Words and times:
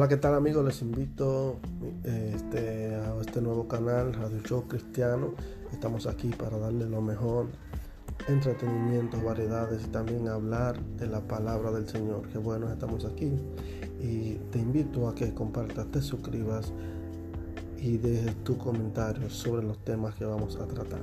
Hola, 0.00 0.08
¿qué 0.08 0.16
tal 0.16 0.32
amigos? 0.34 0.64
Les 0.64 0.80
invito 0.80 1.58
este, 2.04 2.94
a 2.94 3.20
este 3.20 3.42
nuevo 3.42 3.68
canal, 3.68 4.14
Radio 4.14 4.40
Show 4.40 4.66
Cristiano. 4.66 5.34
Estamos 5.72 6.06
aquí 6.06 6.28
para 6.28 6.56
darle 6.56 6.88
lo 6.88 7.02
mejor, 7.02 7.48
entretenimiento, 8.26 9.22
variedades 9.22 9.84
y 9.84 9.88
también 9.88 10.26
hablar 10.26 10.80
de 10.96 11.06
la 11.06 11.20
palabra 11.20 11.70
del 11.70 11.86
Señor. 11.86 12.26
Qué 12.32 12.38
bueno, 12.38 12.72
estamos 12.72 13.04
aquí. 13.04 13.30
Y 14.00 14.36
te 14.50 14.60
invito 14.60 15.06
a 15.06 15.14
que 15.14 15.34
compartas, 15.34 15.86
te 15.90 16.00
suscribas 16.00 16.72
y 17.76 17.98
dejes 17.98 18.34
tus 18.42 18.56
comentarios 18.56 19.34
sobre 19.34 19.64
los 19.64 19.84
temas 19.84 20.14
que 20.14 20.24
vamos 20.24 20.56
a 20.56 20.66
tratar. 20.66 21.02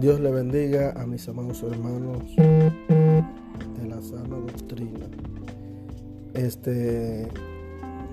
Dios 0.00 0.18
le 0.18 0.30
bendiga 0.30 0.92
a 0.92 1.06
mis 1.06 1.28
amados 1.28 1.62
hermanos 1.62 2.34
de 2.34 3.86
la 3.86 4.00
sana 4.00 4.34
doctrina. 4.34 5.06
Este 6.32 7.28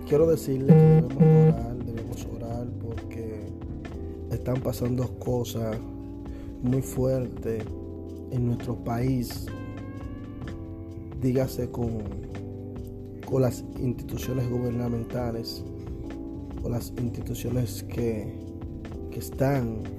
quiero 0.06 0.28
decirle 0.28 0.68
que 0.68 0.74
debemos 0.74 1.16
orar, 1.24 1.78
debemos 1.86 2.28
orar 2.36 2.68
porque 2.82 3.48
están 4.32 4.60
pasando 4.60 5.18
cosas 5.18 5.78
muy 6.62 6.82
fuertes 6.82 7.64
en 8.32 8.48
nuestro 8.48 8.76
país. 8.84 9.46
Dígase 11.22 11.72
con, 11.72 12.00
con 13.26 13.44
las 13.44 13.64
instituciones 13.80 14.50
gubernamentales, 14.50 15.64
con 16.62 16.74
las 16.74 16.92
instituciones 16.98 17.84
que, 17.84 18.28
que 19.10 19.20
están 19.20 19.97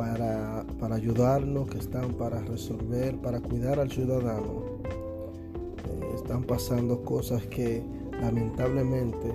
para, 0.00 0.94
ayudarnos, 0.94 1.68
que 1.68 1.76
están 1.76 2.14
para 2.14 2.40
resolver, 2.40 3.18
para 3.18 3.38
cuidar 3.38 3.78
al 3.78 3.90
ciudadano. 3.90 4.64
Eh, 4.86 6.14
están 6.14 6.42
pasando 6.44 7.02
cosas 7.02 7.44
que 7.48 7.82
lamentablemente 8.18 9.30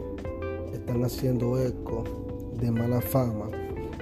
están 0.73 1.03
haciendo 1.03 1.59
eco 1.59 2.03
de 2.59 2.71
mala 2.71 2.99
fama 2.99 3.47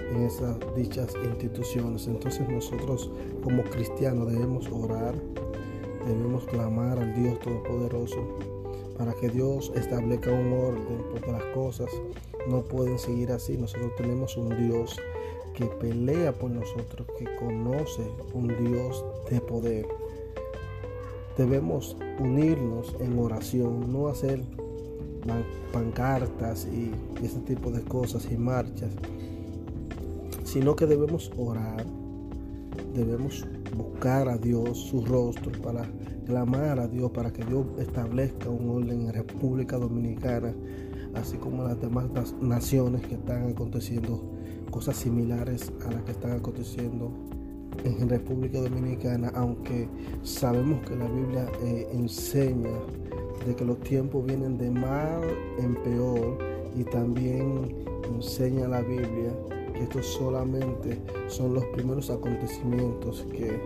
en 0.09 0.22
esas 0.22 0.56
dichas 0.73 1.14
instituciones. 1.25 2.08
Entonces 2.08 2.47
nosotros 2.47 3.11
como 3.44 3.64
cristianos 3.64 4.31
debemos 4.31 4.69
orar, 4.72 5.16
debemos 6.08 6.45
clamar 6.45 6.97
al 6.97 7.14
Dios 7.14 7.41
Todopoderoso 7.41 8.25
para 8.97 9.11
que 9.11 9.28
Dios 9.28 9.69
establezca 9.75 10.31
un 10.31 10.53
orden, 10.53 11.03
porque 11.11 11.30
las 11.30 11.44
cosas 11.53 11.89
no 12.47 12.61
pueden 12.61 12.97
seguir 12.97 13.34
así. 13.34 13.58
Nosotros 13.58 13.91
tenemos 13.97 14.38
un 14.38 14.56
Dios 14.66 14.97
que 15.54 15.66
pelea 15.66 16.34
por 16.34 16.52
nosotros, 16.52 17.08
que 17.18 17.26
conoce 17.36 18.08
un 18.34 18.48
Dios 18.48 19.04
de 19.30 19.40
poder. 19.42 19.86
Debemos 21.38 21.98
unirnos 22.20 22.96
en 23.00 23.18
oración, 23.18 23.92
no 23.92 24.08
hacer 24.08 24.44
pancartas 25.72 26.68
y 26.68 26.92
ese 27.24 27.40
tipo 27.40 27.72
de 27.72 27.81
cosas 27.81 28.28
y 28.31 28.38
marchas, 28.38 28.92
sino 30.44 30.76
que 30.76 30.86
debemos 30.86 31.31
orar, 31.38 31.86
debemos 32.94 33.46
buscar 33.76 34.30
a 34.30 34.38
Dios 34.38 34.78
su 34.78 35.04
rostro 35.06 35.52
para 35.62 35.88
clamar 36.26 36.80
a 36.80 36.88
Dios 36.88 37.12
para 37.12 37.31
que 37.31 37.44
Dios 37.44 37.66
establezca 37.80 38.50
un 38.50 38.70
orden 38.70 39.08
en 39.08 39.14
República 39.14 39.78
Dominicana, 39.78 40.54
así 41.16 41.38
como 41.38 41.63
las 41.63 41.79
demás 41.79 42.06
naciones 42.41 43.01
que 43.07 43.16
están 43.16 43.51
aconteciendo 43.51 44.22
cosas 44.72 44.97
similares 44.97 45.72
a 45.85 45.91
las 45.91 46.03
que 46.03 46.12
están 46.12 46.31
aconteciendo 46.31 47.12
en 47.84 48.09
República 48.09 48.59
Dominicana, 48.59 49.31
aunque 49.35 49.88
sabemos 50.24 50.85
que 50.88 50.96
la 50.96 51.07
Biblia 51.07 51.47
eh, 51.63 51.88
enseña 51.91 52.72
de 53.46 53.56
que 53.56 53.66
los 53.66 53.79
tiempos 53.81 54.25
vienen 54.25 54.57
de 54.57 54.72
mal 54.72 55.22
en 55.59 55.75
peor 55.84 56.38
y 56.75 56.84
también 56.85 57.75
enseña 58.16 58.68
la 58.68 58.81
Biblia 58.81 59.31
que 59.74 59.84
estos 59.84 60.06
solamente 60.06 61.00
son 61.28 61.56
los 61.56 61.66
primeros 61.66 62.09
acontecimientos 62.09 63.25
que, 63.31 63.59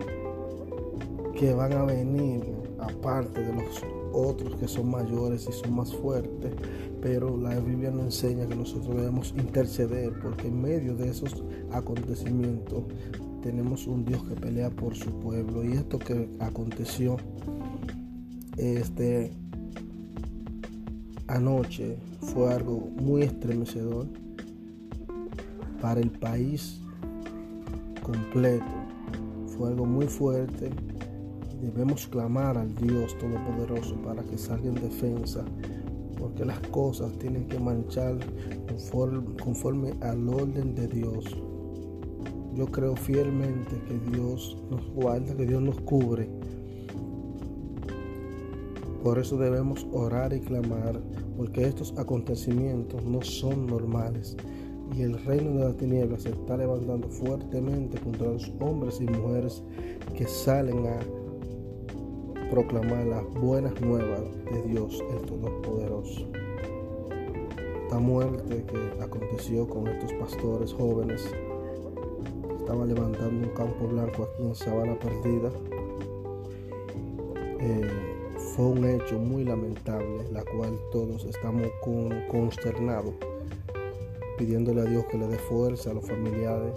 que 1.38 1.52
van 1.54 1.72
a 1.72 1.84
venir 1.84 2.44
aparte 2.78 3.40
de 3.40 3.52
los 3.52 3.82
otros 4.12 4.56
que 4.56 4.68
son 4.68 4.90
mayores 4.90 5.46
y 5.48 5.52
son 5.52 5.74
más 5.74 5.94
fuertes, 5.94 6.52
pero 7.00 7.36
la 7.36 7.58
Biblia 7.60 7.90
nos 7.90 8.06
enseña 8.06 8.46
que 8.46 8.56
nosotros 8.56 8.96
debemos 8.96 9.34
interceder 9.36 10.12
porque 10.20 10.48
en 10.48 10.60
medio 10.60 10.94
de 10.94 11.08
esos 11.08 11.42
acontecimientos 11.72 12.84
tenemos 13.42 13.86
un 13.86 14.04
Dios 14.04 14.22
que 14.24 14.34
pelea 14.34 14.70
por 14.70 14.94
su 14.94 15.10
pueblo 15.20 15.64
y 15.64 15.72
esto 15.72 15.98
que 15.98 16.28
aconteció 16.40 17.16
este 18.56 19.32
anoche 21.28 21.96
fue 22.20 22.52
algo 22.52 22.90
muy 23.00 23.22
estremecedor 23.22 24.08
para 25.80 26.00
el 26.00 26.10
país 26.10 26.80
completo. 28.02 28.64
Fue 29.46 29.68
algo 29.68 29.86
muy 29.86 30.06
fuerte 30.06 30.70
Debemos 31.60 32.06
clamar 32.06 32.56
al 32.56 32.72
Dios 32.76 33.18
Todopoderoso 33.18 33.96
para 34.02 34.22
que 34.22 34.38
salga 34.38 34.68
en 34.68 34.76
defensa, 34.76 35.44
porque 36.16 36.44
las 36.44 36.60
cosas 36.68 37.12
tienen 37.18 37.48
que 37.48 37.58
marchar 37.58 38.18
conforme, 39.42 39.94
al 40.00 40.28
orden 40.28 40.74
de 40.74 40.86
Dios. 40.86 41.24
Yo 42.54 42.66
creo 42.66 42.94
fielmente 42.94 43.80
que 43.88 43.98
Dios 44.10 44.56
nos 44.70 44.88
guarda, 44.90 45.36
que 45.36 45.46
Dios 45.46 45.62
nos 45.62 45.80
cubre. 45.80 46.28
Por 49.02 49.18
eso 49.18 49.36
debemos 49.36 49.86
orar 49.92 50.32
y 50.32 50.40
clamar, 50.40 51.00
porque 51.36 51.64
estos 51.64 51.96
acontecimientos 51.98 53.04
no 53.04 53.20
son 53.22 53.66
normales 53.66 54.36
y 54.96 55.02
el 55.02 55.18
reino 55.24 55.52
de 55.52 55.64
las 55.64 55.76
tinieblas 55.76 56.22
se 56.22 56.30
está 56.30 56.56
levantando 56.56 57.08
fuertemente 57.08 57.98
contra 57.98 58.28
los 58.28 58.50
hombres 58.60 59.00
y 59.00 59.04
mujeres 59.04 59.62
que 60.16 60.26
salen 60.26 60.86
a 60.86 60.98
proclamar 62.50 63.04
las 63.04 63.24
buenas 63.34 63.78
nuevas 63.80 64.22
de 64.50 64.62
Dios 64.62 65.04
el 65.10 65.20
Todopoderoso. 65.26 66.26
Esta 67.82 67.98
muerte 67.98 68.64
que 68.64 69.02
aconteció 69.02 69.68
con 69.68 69.86
estos 69.88 70.12
pastores 70.14 70.72
jóvenes 70.72 71.24
estaban 72.58 72.88
levantando 72.88 73.48
un 73.48 73.54
campo 73.54 73.86
blanco 73.88 74.24
aquí 74.24 74.42
en 74.42 74.54
Sabana 74.54 74.98
Perdida. 74.98 75.50
Eh, 77.60 77.90
fue 78.54 78.66
un 78.66 78.84
hecho 78.84 79.18
muy 79.18 79.44
lamentable, 79.44 80.30
la 80.32 80.42
cual 80.44 80.78
todos 80.90 81.24
estamos 81.24 81.66
consternados, 82.30 83.14
pidiéndole 84.38 84.80
a 84.82 84.84
Dios 84.84 85.04
que 85.06 85.18
le 85.18 85.26
dé 85.26 85.38
fuerza 85.38 85.90
a 85.90 85.94
los 85.94 86.06
familiares 86.06 86.74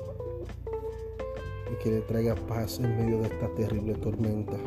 y 1.71 1.83
que 1.83 1.91
le 1.91 2.01
traiga 2.01 2.35
paz 2.35 2.79
en 2.79 2.97
medio 2.97 3.19
de 3.19 3.27
esta 3.27 3.47
terrible 3.55 3.93
tormenta. 3.95 4.57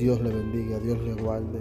Dios 0.00 0.18
le 0.22 0.30
bendiga, 0.30 0.78
Dios 0.78 0.98
le 1.02 1.12
guarde. 1.12 1.60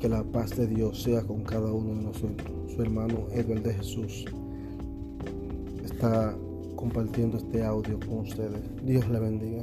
Que 0.00 0.08
la 0.08 0.24
paz 0.24 0.56
de 0.56 0.66
Dios 0.66 1.00
sea 1.00 1.22
con 1.22 1.44
cada 1.44 1.72
uno 1.72 1.94
de 1.94 2.02
nosotros. 2.06 2.50
Su 2.74 2.82
hermano 2.82 3.28
Edward 3.30 3.62
de 3.62 3.72
Jesús 3.74 4.24
está 5.84 6.36
compartiendo 6.74 7.36
este 7.38 7.64
audio 7.64 8.00
con 8.00 8.18
ustedes. 8.18 8.60
Dios 8.84 9.08
le 9.08 9.20
bendiga. 9.20 9.62